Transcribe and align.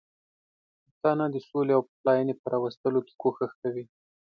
پښتانه 0.83 1.25
د 1.31 1.35
سولې 1.47 1.73
او 1.77 1.81
پخلاینې 1.89 2.33
په 2.37 2.45
راوستلو 2.53 2.99
کې 3.07 3.13
کوښښ 3.21 3.51
کوي. 3.61 3.85